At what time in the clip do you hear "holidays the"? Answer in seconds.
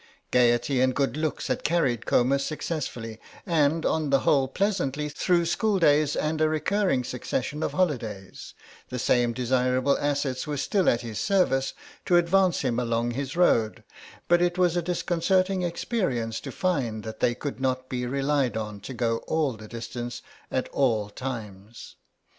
7.73-8.97